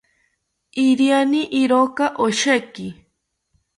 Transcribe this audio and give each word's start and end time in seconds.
iriani 0.85 1.41
iraka 1.61 2.03
osheki 2.25 2.87